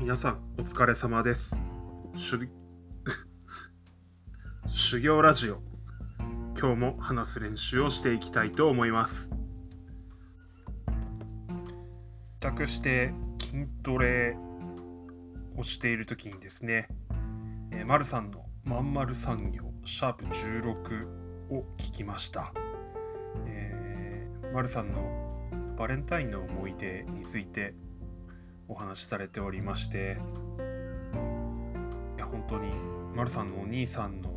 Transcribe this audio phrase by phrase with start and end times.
[0.00, 1.60] 皆さんお疲れ様です。
[2.14, 2.48] 修
[4.66, 5.60] 修行ラジオ。
[6.58, 9.28] 今日も話す練習をしていきたいと思います。
[10.88, 14.38] 帰宅して筋トレ
[15.58, 16.88] をしている時にですね、
[17.70, 21.08] えー、丸さんのまんまる産業シャープ16
[21.50, 22.54] を聞きました。
[23.44, 27.74] えー、丸さんのバレンタインの思い出について
[28.70, 30.16] お話しされておりまして
[32.16, 32.70] いや本当に
[33.16, 34.30] 丸さんのお兄さんの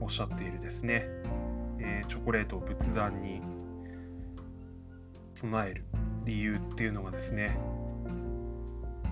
[0.00, 1.04] おっしゃっているですね、
[1.78, 3.40] えー、チョコレートを仏壇に
[5.34, 5.84] 備える
[6.24, 7.56] 理由っていうのがですね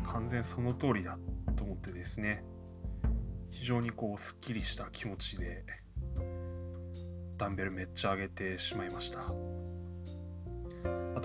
[0.04, 1.16] 完全その通りだ
[1.54, 2.42] と思ってですね
[3.48, 5.64] 非常にこうすっきりした気持ちで
[7.38, 9.45] ダンベルめっちゃ上げてしまいました。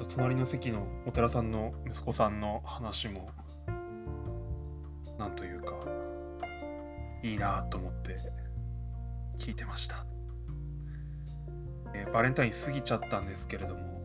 [0.05, 3.29] と隣の席のお寺さんの息子さんの話も
[5.19, 5.75] なんというか
[7.23, 8.17] いいなと思って
[9.37, 10.05] 聞いてました、
[11.93, 14.01] えー、バレンタイン過ぎちゃったんですけれども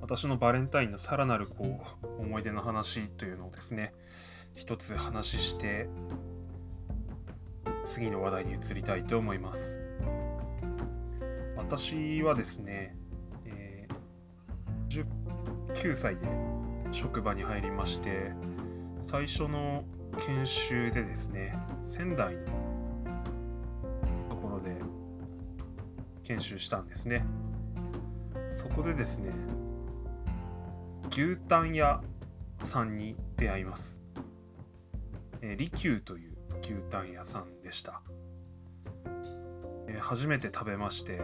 [0.00, 3.92] 私のバレンタインのさらなるこう思い出の話というのをですね
[4.54, 5.88] 一つ話して
[7.84, 9.80] 次の話題に移りたいと思います。
[11.56, 12.96] 私はですね、
[15.74, 16.22] 9歳で
[16.92, 18.32] 職場に入りまして
[19.02, 19.84] 最初の
[20.18, 22.42] 研修でですね仙台の
[24.28, 24.74] ところで
[26.24, 27.24] 研修したんですね。
[28.50, 29.32] そこでですね
[31.10, 32.02] 牛タン屋
[32.60, 34.02] さんに出会います、
[35.40, 38.02] えー、利休という牛タン屋さんでした、
[39.88, 41.20] えー、初めて食べまして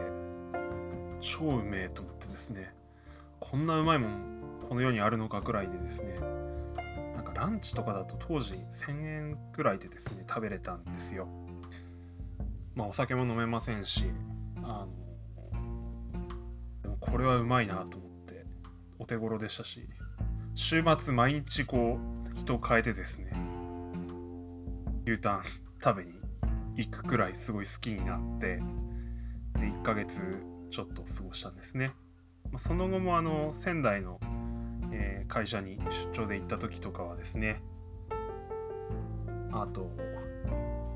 [1.21, 2.75] 超うめえと思ってですね
[3.41, 4.36] こんなうまいもん
[4.69, 6.19] この世にあるのかくらいでですね
[7.15, 11.29] なんかランチとかだと当時1000円くらいでですね食べれたんですよ。
[12.75, 14.05] まあお酒も飲めませんし
[14.63, 14.89] あの
[16.83, 18.45] でもこれはうまいなと思って
[18.99, 19.89] お手頃でしたし
[20.55, 23.33] 週末毎日こう人を変えてですね
[25.07, 25.43] 牛タン
[25.83, 26.13] 食べに
[26.75, 28.57] 行くくらいすごい好きになって
[29.55, 31.93] で1ヶ月ちょっと過ごしたんですね。
[32.59, 34.21] その後もあの仙台の、
[34.93, 35.79] えー、会社に
[36.13, 37.63] 出張で行った時とかはですね。
[39.53, 39.91] あと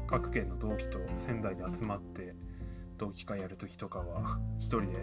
[0.07, 2.35] 各県の同期と仙台で集まって
[2.99, 5.03] 同期会やる時とかは一人で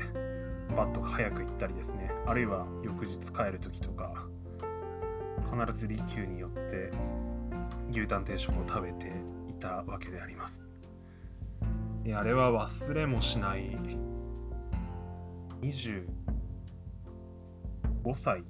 [0.76, 2.12] バッと早く行ったりですね。
[2.26, 4.28] あるいは翌日帰る時とか
[5.50, 6.92] 必ず利休によって
[7.90, 9.12] 牛タン定食を食べて
[9.50, 10.68] いたわけであります。
[12.16, 13.78] あれは忘れもしない
[15.62, 16.06] 25
[18.14, 18.44] 歳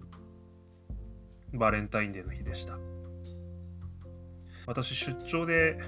[1.53, 2.77] バレンタインデーの日でした。
[4.67, 5.79] 私出張で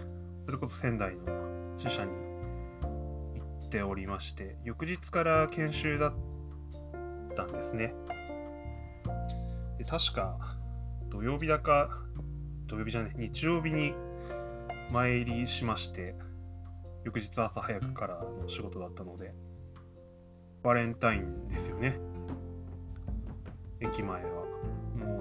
[0.43, 6.13] それこそ仙台の支社に行っておりまして翌日から研修だっ
[7.35, 7.93] たんですね。
[9.77, 10.37] で確か
[11.09, 11.89] 土曜日だか
[12.67, 13.93] 土曜日じゃない日曜日に
[14.91, 16.15] 参りしまして
[17.03, 19.33] 翌日朝早くからの仕事だったので
[20.63, 21.99] バレンタインですよね。
[23.81, 24.48] 駅前は。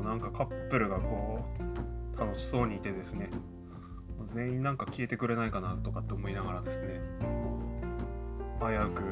[0.08, 1.44] なんかカップルがこ
[2.16, 3.28] う楽しそうにいてですね。
[4.24, 7.00] 全員なんか消えてくれないかなとかって思いながらですね。
[8.60, 9.02] 危うく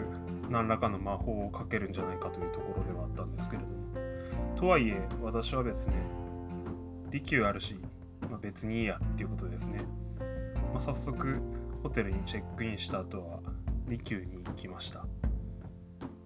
[0.50, 3.76] 何らかの魔法をかけるんじゃないかというところではあったんですけれども。
[4.56, 5.94] とはいえ私はですね
[7.10, 7.78] 利休あるし、
[8.30, 9.84] まあ、別にいいやっていうことですね、
[10.72, 11.40] まあ、早速
[11.82, 13.40] ホテルにチェックインした後は
[13.86, 15.04] 利休に行きました。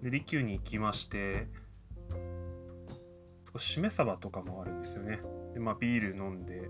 [0.01, 1.47] で利休に行きまして
[3.57, 5.19] しめ鯖とかもあるんですよね。
[5.53, 6.69] で、まあ、ビール飲んで、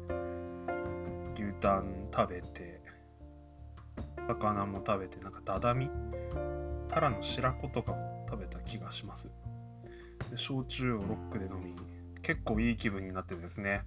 [1.36, 2.81] 牛タン食べて、
[4.28, 5.90] 魚も食べて、なんかダダミ
[6.88, 9.30] タラの白子とかも食べた気がします。
[10.30, 11.76] で、焼酎をロックで飲み、
[12.22, 13.84] 結構いい気分になってですね、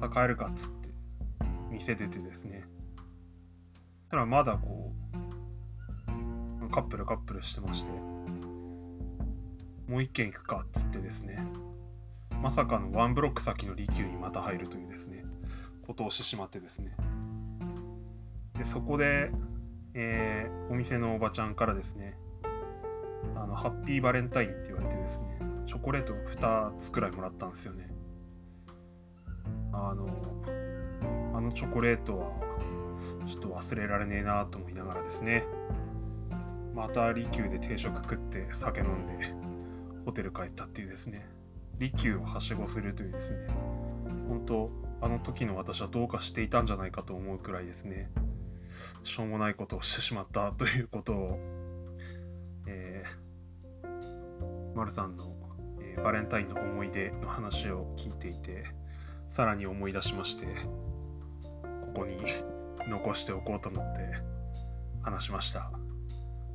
[0.00, 0.90] あ、帰るかっつって、
[1.70, 2.64] 店出てですね、
[4.10, 4.92] ただまだこ
[6.62, 7.92] う、カップルカップルしてまして、
[9.90, 11.44] もう一軒行くかっつってですね、
[12.40, 15.24] まさかのワンブロック先の利休にまた入るというですね、
[15.84, 16.94] ことをしてしまってですね。
[18.56, 19.32] で、そこで、
[19.94, 22.16] えー、お店のおばちゃんからですね、
[23.34, 27.88] あの、ハッピーバレンタインって言われてですね、チョコレートを2つくらいもらったんですよね。
[29.72, 30.06] あの、
[31.34, 32.30] あのチョコレートは、
[33.26, 35.44] ちょっと忘れられねえなと思いながらですね、
[36.76, 39.39] また利休で定食食って酒飲んで、
[40.04, 41.26] ホテル帰ったっていうですね、
[41.78, 43.46] 利休をはしごするというですね、
[44.28, 44.70] 本当
[45.02, 48.10] あの時の私はどうかしていたんじゃないかと思うくらいですね。
[49.02, 51.38] しょうもないことをしてしまったということを、
[52.66, 55.34] えー、丸さんの、
[55.80, 58.64] えー、バレンタインの思い出の話を聞いていて
[59.26, 62.16] さらに思い出しましてここに
[62.88, 64.12] 残しておこうと思って
[65.02, 65.72] 話しました。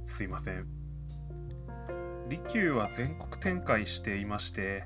[0.06, 0.85] すいません。
[2.28, 4.86] 利休は全国展開していまして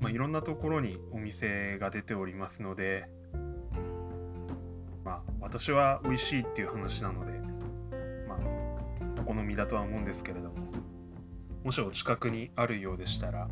[0.00, 3.06] まあ、いろんなところにお店が出ておりますので、
[5.04, 7.32] まあ、私は美味しいっていう話なので、
[8.26, 10.54] まあ、お好みだとは思うんですけれども、
[11.64, 13.46] もしお近くにあるようでしたら、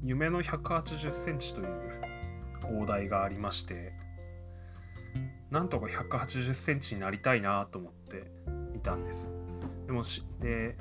[0.03, 1.69] 夢の180センチという
[2.81, 3.93] 大台がありまして、
[5.51, 8.31] なんとか180センチになりたいなと思って
[8.77, 9.33] いたんです。
[9.87, 10.77] でもし、で、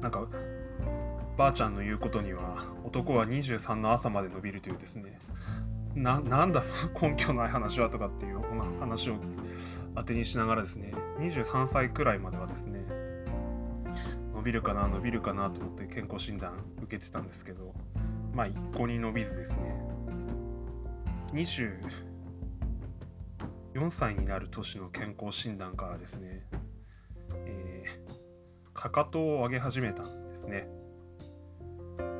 [0.00, 0.26] なんか、
[1.36, 5.18] ばあちゃんの言うことには、男は23の朝まで伸びるというですね、
[5.94, 8.40] ななんだその根拠ない話はとかっていう
[8.82, 9.16] 話を
[9.94, 12.84] 当てにしながらですね23歳くらいまではですね
[14.34, 17.74] 伸びるかな伸びるかなと思って健康診断受けてたんですけど
[18.34, 19.92] まあ一向に伸びずですね。
[21.32, 21.80] 24
[23.90, 26.46] 歳になる年の健康診断からですね、
[27.46, 30.68] えー、かかとを上げ始めたんですね。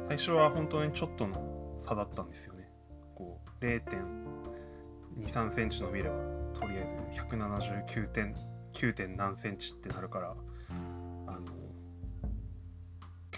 [0.08, 2.70] 最初は本当にちょっとの差だったんですよね。
[3.14, 6.31] こう0.23センチ伸びれば。
[6.62, 8.36] とりあえず179点
[8.72, 10.34] 9点何センチってなるから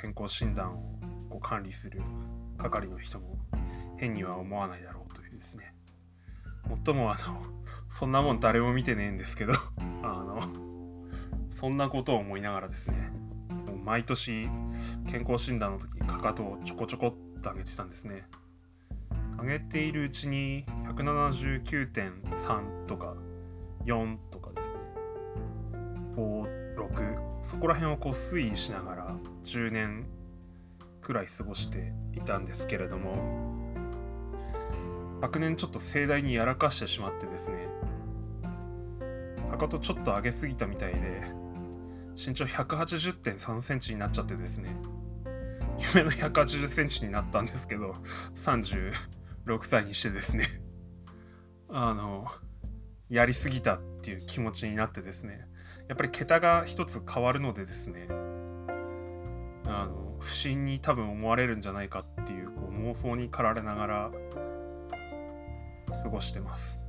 [0.05, 0.81] 健康診断を
[1.31, 2.03] こう管理する
[2.59, 3.39] 係の人も
[3.97, 5.73] 変には思わないだろうというですね。
[6.69, 7.41] もっともあの
[7.89, 9.53] そんなもん誰も見てねえんですけど
[10.03, 10.41] あの
[11.49, 13.11] そんなことを思いながらですね
[13.67, 14.49] もう毎年
[15.07, 18.25] 健康診断の時かかとをちょこちょこっと上げてたんですね。
[19.41, 23.17] 上げているうちに179.3とか
[23.85, 24.77] 4とかですね。
[26.17, 30.07] 56そこら辺をこう推移しながら10年
[31.01, 33.17] くらい過ごしていたんですけれども
[35.21, 37.69] 昨年ちょっと盛大にやらかしてしまってですね。
[39.51, 41.23] かかとちょっと上げすぎたみたいで
[42.17, 44.77] 身長180.3センチになっちゃってですね。
[45.95, 47.97] 夢の180センチになったんですけど
[48.35, 48.93] 36
[49.63, 50.45] 歳にしてですね。
[51.77, 52.29] あの
[53.09, 55.45] やりすぎたっていう気持ちになってですね。
[55.89, 58.07] やっぱり桁が一つ変わるのでですね。
[59.67, 64.11] あの不審に多分思われるんじゃないかっていうこう妄想に駆られながら
[66.05, 66.85] 過ごしてます。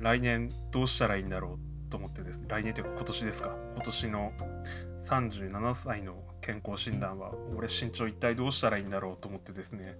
[0.00, 2.46] 来年どうしたらいいんだろうと思ってですね。
[2.48, 3.56] 来年というか今年ですか。
[3.74, 4.32] 今年の
[5.04, 9.96] 37歳の健康診断は俺身長一体どうしたらいいんだろうと思ってですね。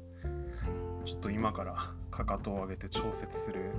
[1.05, 3.71] ちょっと今からかかとを上げて調節する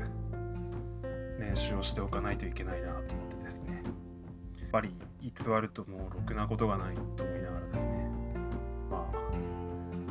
[1.40, 3.84] 練習をしておかないといけないなと思ってですね。
[4.62, 8.10] やっぱり偽るともうろくなことがないと思いながらですね。
[8.90, 9.18] まあ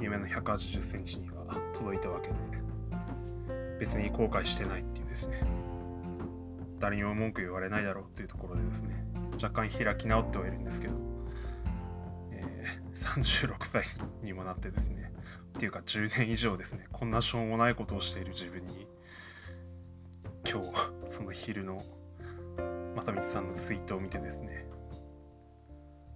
[0.00, 2.34] 夢の180センチには届いたわけで、
[3.78, 5.40] 別に後悔してないっていうですね、
[6.78, 9.04] 誰にも文句言われないだろうっていうところでですね、
[9.42, 10.94] 若干開き直ってはいるんですけど、
[12.30, 12.64] え、
[12.94, 13.84] 36歳
[14.22, 15.12] にもなってですね、
[15.56, 18.86] っていうか10年以上ですね、こんなしょうもないことをしている自分に、
[20.50, 20.68] 今日、
[21.04, 21.84] その昼の
[22.96, 24.66] 正光さんのツイートを見てですね、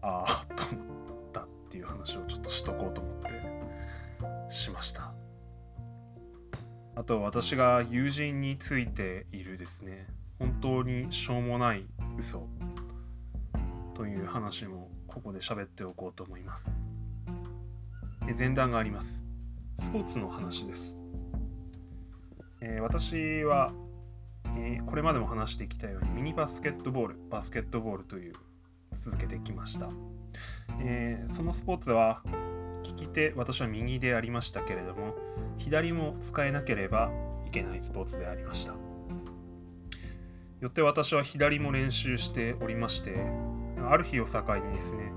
[0.02, 5.12] ああ、と思ったっていう話をちょっとしとこうと思ってしました。
[6.94, 10.06] あと私が友人についているですね、
[10.38, 11.86] 本当にしょうもない
[12.18, 12.48] 嘘
[13.94, 16.70] という話もここで喋っておこうと思います。
[18.38, 19.25] 前段があります。
[19.76, 20.96] スポーツの話です。
[22.60, 23.72] えー、私は、
[24.56, 28.34] えー、これまでも話してきたようにミニバスケットボール、バスケットボールという
[28.90, 29.90] 続けてきました。
[30.80, 32.22] えー、そのスポーツは
[32.84, 35.14] 利き手、私は右でありましたけれども、
[35.58, 37.10] 左も使えなければ
[37.46, 38.72] いけないスポーツでありました。
[40.60, 43.14] よって私は左も練習しておりまして、
[43.88, 45.12] ある日を境にですね、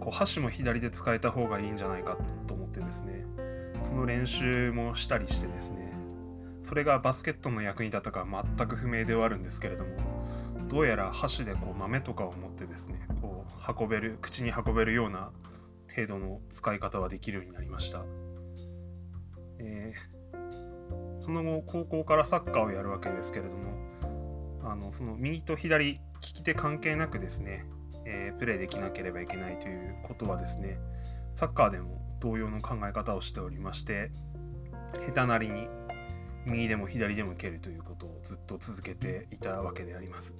[0.00, 3.24] こう箸も左で使えた方がいいんじゃないかと思ってですね、
[3.82, 5.92] その練習もしたりしてですね、
[6.62, 9.90] それがバスケットの役に立ったか全く不明ではあるんですけれども、
[10.68, 15.32] どうやら箸でこう豆とかを持ってですね、こう運べる、口に運べるような
[15.94, 18.04] 程度の使い方はできるようになりました。
[19.58, 23.72] えー、その後、高校からサッカーをやるわけですけれども、
[24.64, 27.64] あのその右と左、利き手関係なくですね、
[28.06, 30.78] えー、プレーできなければいけないということはですね、
[31.34, 34.12] サッカーでも同様の考え方をしておりまして、
[35.06, 35.66] 下手なりに
[36.46, 40.36] 右でも左でも蹴るということをずっと続けていたわけであります。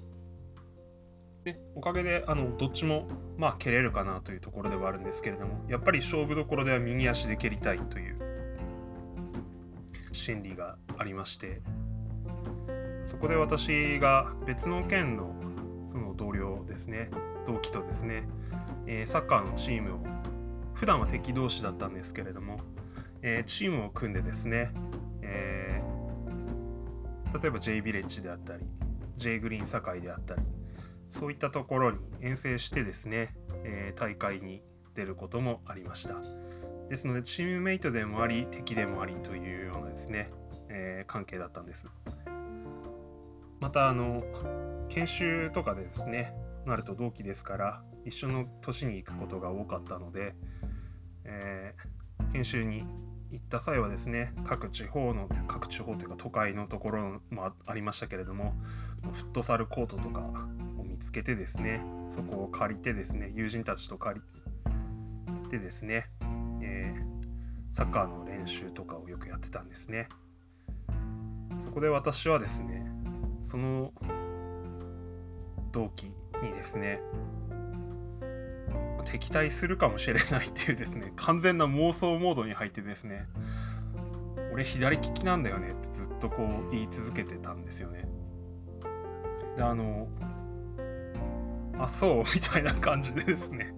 [1.43, 8.17] でおかげであのどっちもまあ蹴れるかなというところではあるんですけれどもやっぱり勝負どころでは右足で蹴りたいという
[10.13, 11.61] 心理がありまして
[13.05, 15.35] そこで私が別の県の
[15.85, 17.09] その同僚ですね
[17.45, 18.23] 同期とですね、
[18.87, 20.12] えー、サッカーのチームを
[20.73, 22.59] 普段は敵同士だったんですけれども、
[23.21, 24.71] えー、チームを組んでですね、
[25.21, 28.65] えー、例えば J ビレッジであったり
[29.15, 30.41] J グリーン堺であったり
[31.07, 34.63] そういったところに遠征してですね、えー、大会に
[34.95, 36.15] 出ることもありました。
[36.89, 40.29] ですので、チームメイトでもあり、敵でもありというようなですね、
[40.69, 41.87] え、関係だったんです。
[43.59, 44.23] また、あの、
[44.93, 46.35] 研修とかでですね、
[46.67, 50.35] なると同期ですから、一緒の年に行くことが多かったので、
[51.23, 52.85] えー、研修に
[53.31, 58.53] 行った際はですね、各地方の、各地方というか都会のところもありましたけれども、
[59.13, 60.21] フットサルコートとか
[60.77, 66.05] を見、つけてですね、そこを借りてですね、友人たちと借りてですね、
[66.61, 70.07] えー、サッカーの練習とかをよくやってたんですね。
[71.61, 72.85] そこで私はですね、
[73.41, 73.91] その
[75.73, 77.01] 同期にですね、
[79.05, 83.27] 敵対するかもしれないっていうですね、 完全な妄想モードに入ってですね、
[84.53, 88.07] 俺左利きなんだよねってずっとこう言い続けてたんですよね。
[89.57, 90.07] で、あの、
[91.79, 92.23] あ、そう？
[92.33, 93.73] みたいな感じでですね。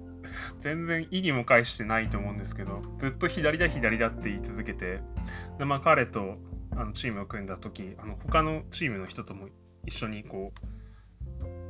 [0.59, 4.99] 全然意にも介してないと思うんですけど、ずっと左だ左だって言い続けて、
[5.59, 6.37] で、まあ彼と
[6.71, 9.47] あのチームを組んだ時、あの他のチームの人とも
[9.85, 10.74] 一緒にこう、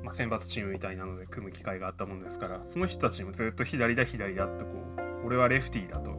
[0.06, 6.16] まあ、選抜チームみたいなので組む機会があったもんですから、その人たちもずっと左だ左だってこう、俺はレフティーだと、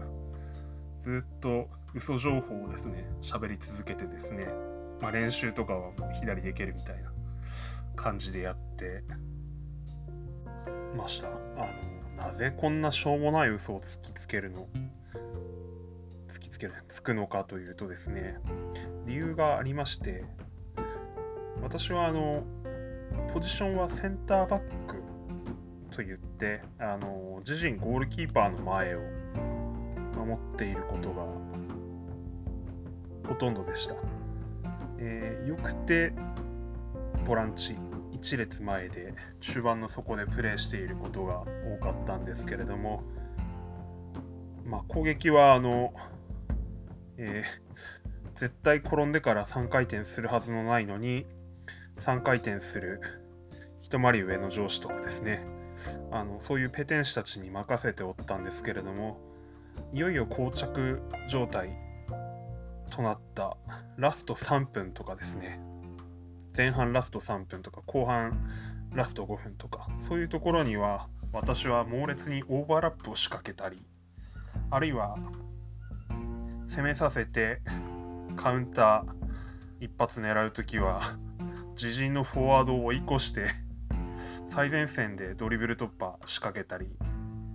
[0.98, 4.48] ずっと嘘情報をですね、喋り続けてですね、
[5.00, 7.12] まあ、練習とかはもう左でいけるみたいな
[7.94, 9.04] 感じでやって、
[10.96, 11.28] ました。
[11.28, 11.32] あ
[12.16, 14.66] の、なぜこんなしょうもない嘘を突きつけるの
[16.28, 18.38] 突きつける、つくのかというとですね、
[19.06, 20.24] 理由がありまして、
[21.62, 22.44] 私はあの、
[23.32, 25.02] ポジションはセンターバック
[25.90, 29.00] と言って、あの、自陣ゴールキーパーの前を
[30.16, 31.24] 守っていることが
[33.28, 33.96] ほとんどでした。
[34.98, 36.12] えー、よくて
[37.26, 37.76] ボランチ
[38.12, 41.42] 1列前で中盤の底でプレーしていることが
[41.78, 43.02] 多かったんですけれども、
[44.64, 45.92] まあ、攻撃はあの、
[47.18, 51.26] えー、絶対転んでから3回転するはずのないのに
[51.98, 53.00] 3回転する
[53.80, 55.44] 一回り上の上司とかですね。
[56.10, 59.18] あのそういうペテン師たちに任せておったんですけれども
[59.92, 61.76] いよいよ膠着状態
[62.90, 63.58] となった
[63.98, 65.60] ラスト3分とかですね。
[66.56, 68.48] 前半ラスト3分とか後半
[68.94, 73.84] ラスト5分とかそういうところには私は猛烈にオーバーラップを仕掛けたり
[74.70, 75.16] あるいは
[76.66, 77.60] 攻めさせて
[78.36, 81.18] カウンター一発狙う時は
[81.76, 83.48] 自陣のフォワードを追い越して
[84.48, 86.88] 最前線でドリブル突破仕掛けたり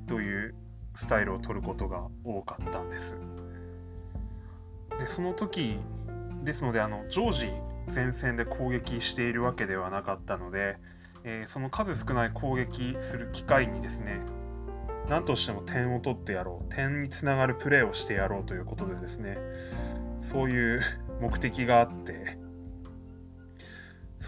[0.05, 0.53] という
[0.93, 3.17] スタイルを取ることが多かったんです。
[4.99, 5.79] でその時
[6.43, 7.47] ですのであの常時
[7.91, 10.77] 前線で攻撃しているわけではなかったので、
[11.23, 14.19] えー、その数少ない攻撃する機会にですね
[15.09, 19.39] 何としても点を取ってやろう点につながるプレーをしてやろうということでですね
[20.21, 20.81] そういう
[21.19, 22.37] 目的があって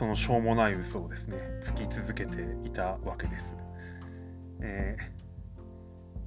[0.03, 3.55] そのしょうもない嘘をですねつき続けていたわけです。
[4.59, 4.97] え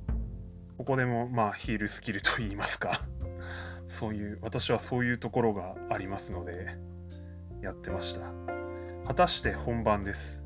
[0.09, 0.13] ー、
[0.79, 3.03] ここでもまあヒールスキルと言いますか
[3.87, 6.79] そういう私はそういうところがありますので
[7.61, 8.33] やってました
[9.07, 10.43] 果たして本番です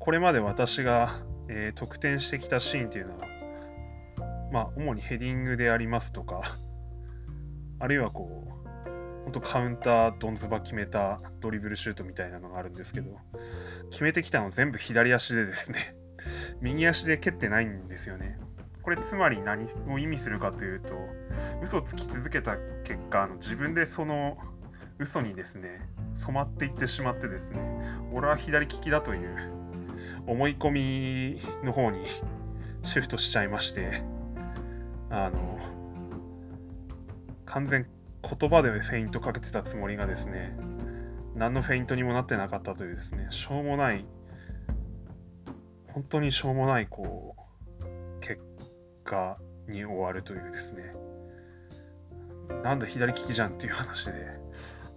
[0.00, 1.10] これまで私が、
[1.48, 3.26] えー、得点してきたシーンっていうのは
[4.52, 6.40] まあ主にヘディングでありますとか
[7.78, 8.55] あるいはこう
[9.26, 13.10] 本当カウンター、ドンズバ決めたドリブルシュートみたいなのがあるんですけど、
[13.90, 15.78] 決めてきたの全部左足でですね、
[16.62, 18.38] 右足で蹴ってないんですよね。
[18.82, 20.94] これつまり何を意味するかというと、
[21.60, 24.38] 嘘をつき続けた結果、あの自分でその
[25.00, 25.80] 嘘にですね、
[26.14, 27.80] 染まっていってしまってですね、
[28.12, 29.36] 俺は左利きだという
[30.28, 32.06] 思い込みの方に
[32.84, 34.04] シフトしちゃいまして、
[35.10, 35.58] あの、
[37.44, 37.88] 完全
[38.26, 40.56] 言葉でフェイントかけてたつもりがですね、
[41.34, 44.04] 何のフェイントにもなってなかったというですね、しょうもない、
[45.92, 47.36] 本当にしょうもない、こ
[47.80, 48.42] う、結
[49.04, 50.94] 果に終わるというですね、
[52.64, 54.12] なんだ左利きじゃんっていう話で、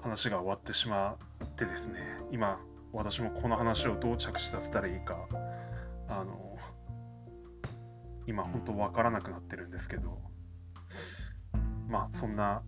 [0.01, 1.99] 話が終わってしまってですね、
[2.31, 2.59] 今、
[2.93, 5.27] 私もこの話をどう着地させたらいいか、
[6.07, 6.57] あの、
[8.25, 10.19] 今本当わからなくなってるんですけど、
[11.87, 12.63] まあそんな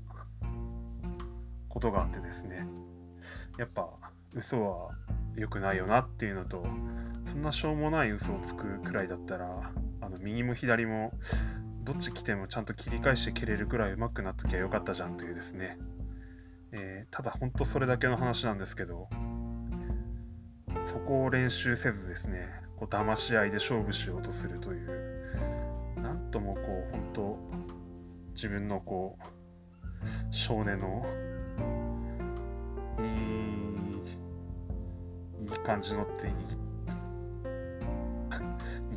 [1.71, 2.67] ことがあってですね。
[3.57, 3.89] やっぱ
[4.36, 4.91] 嘘は
[5.36, 6.65] 良くないよなっていうのと
[7.25, 11.13] そんなしょうもない嘘をつくくらいだったらあの右も左も
[11.84, 15.77] どっち来てもちゃんと切り返して蹴れるくらい上手くなっときゃよかったじゃんというですね、
[16.71, 19.07] えー、ただ本当それだけの話なんですけど
[20.86, 27.38] そこを練習せずですねこう騙し合いで勝負しようとするというなんともこう本当
[28.31, 29.25] 自分のこう
[30.31, 31.05] 少年の
[35.59, 36.35] 感じのって言っ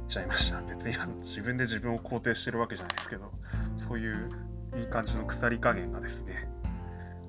[0.06, 0.60] ちゃいました。
[0.62, 3.30] 別に自分で自分を肯定してるわけじゃないですけど、
[3.76, 4.30] そういう
[4.76, 6.48] いい感じの腐り加減がですね、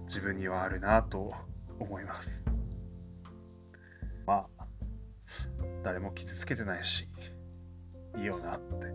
[0.08, 1.34] 自分にはあるなと
[1.80, 2.44] 思います。
[4.26, 4.66] まあ、
[5.84, 7.08] 誰も傷つけてないし、
[8.18, 8.88] いいよなって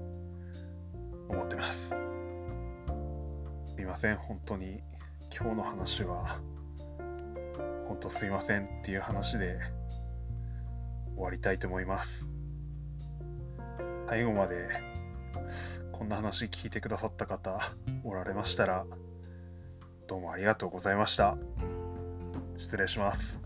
[1.28, 1.90] 思ってます。
[1.90, 4.82] すいません、本当に
[5.34, 6.40] 今日の話は、
[7.88, 9.58] 本当すいませんっていう話で
[11.20, 12.30] 終わりたいと思います。
[14.08, 14.68] 最後まで
[15.92, 17.60] こんな話聞いてくださった方
[18.04, 18.86] おられましたら
[20.08, 21.36] どうもありがとうございました。
[22.56, 23.39] 失礼します。